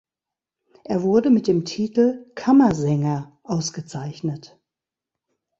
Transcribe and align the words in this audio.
Er 0.83 1.03
wurde 1.03 1.29
mit 1.29 1.45
dem 1.47 1.63
Titel 1.63 2.25
Kammersänger 2.33 3.37
ausgezeichnet. 3.43 4.59